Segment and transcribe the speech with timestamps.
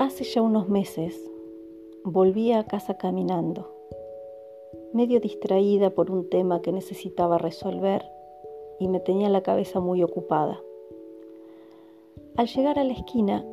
[0.00, 1.30] Hace ya unos meses
[2.04, 3.70] volví a casa caminando,
[4.94, 8.02] medio distraída por un tema que necesitaba resolver
[8.78, 10.58] y me tenía la cabeza muy ocupada.
[12.34, 13.44] Al llegar a la esquina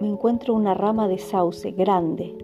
[0.00, 2.36] me encuentro una rama de sauce grande.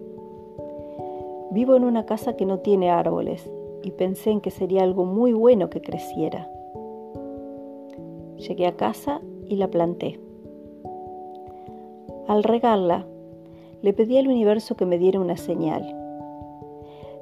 [1.51, 3.51] Vivo en una casa que no tiene árboles
[3.83, 6.49] y pensé en que sería algo muy bueno que creciera.
[8.37, 10.21] Llegué a casa y la planté.
[12.29, 13.05] Al regarla,
[13.81, 15.95] le pedí al universo que me diera una señal.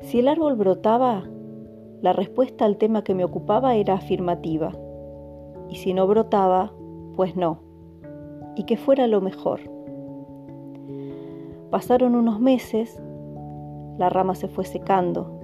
[0.02, 1.23] Si el árbol brotaba,
[2.02, 4.72] la respuesta al tema que me ocupaba era afirmativa.
[5.70, 6.73] Y si no brotaba,
[7.16, 7.59] pues no.
[8.55, 9.59] Y que fuera lo mejor.
[11.70, 13.02] Pasaron unos meses,
[13.98, 15.40] la rama se fue secando.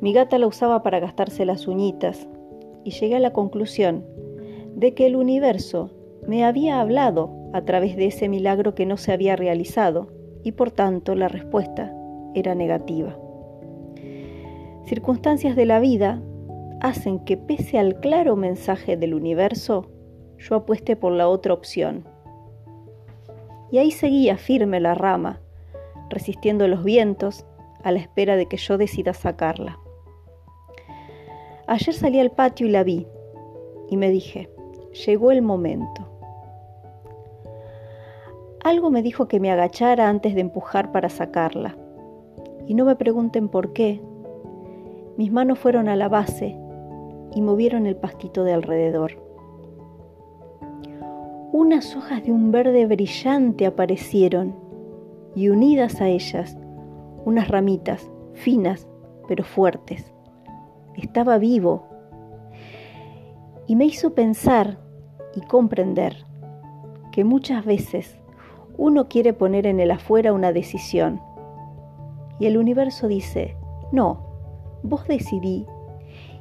[0.00, 2.28] Mi gata la usaba para gastarse las uñitas
[2.84, 4.04] y llegué a la conclusión
[4.74, 5.90] de que el universo
[6.26, 10.08] me había hablado a través de ese milagro que no se había realizado
[10.42, 11.92] y por tanto la respuesta
[12.34, 13.16] era negativa.
[14.84, 16.22] Circunstancias de la vida
[16.80, 19.90] hacen que pese al claro mensaje del universo,
[20.38, 22.04] yo apueste por la otra opción.
[23.70, 25.40] Y ahí seguía firme la rama,
[26.08, 27.44] resistiendo los vientos
[27.84, 29.78] a la espera de que yo decida sacarla.
[31.66, 33.06] Ayer salí al patio y la vi,
[33.88, 34.50] y me dije,
[35.06, 36.09] llegó el momento.
[38.62, 41.76] Algo me dijo que me agachara antes de empujar para sacarla.
[42.66, 44.02] Y no me pregunten por qué.
[45.16, 46.56] Mis manos fueron a la base
[47.34, 49.12] y movieron el pastito de alrededor.
[51.52, 54.54] Unas hojas de un verde brillante aparecieron
[55.34, 56.56] y unidas a ellas
[57.24, 58.86] unas ramitas finas
[59.26, 60.12] pero fuertes.
[60.96, 61.86] Estaba vivo
[63.66, 64.78] y me hizo pensar
[65.34, 66.24] y comprender
[67.12, 68.19] que muchas veces
[68.80, 71.20] uno quiere poner en el afuera una decisión.
[72.38, 73.54] Y el universo dice,
[73.92, 74.24] no,
[74.82, 75.66] vos decidí.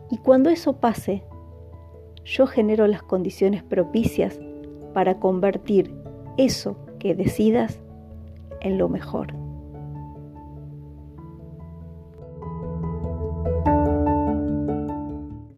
[0.09, 1.21] Y cuando eso pase,
[2.23, 4.39] yo genero las condiciones propicias
[4.93, 5.93] para convertir
[6.37, 7.81] eso que decidas
[8.61, 9.33] en lo mejor.